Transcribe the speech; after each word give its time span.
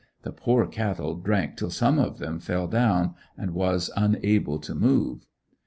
The 0.23 0.31
poor 0.31 0.65
cattle 0.65 1.13
drank 1.13 1.57
till 1.57 1.69
some 1.69 1.99
of 1.99 2.17
them 2.17 2.39
fell 2.39 2.65
down 2.65 3.13
and 3.37 3.51
was 3.51 3.91
unable 3.95 4.57
to 4.57 4.73
move. 4.73 5.27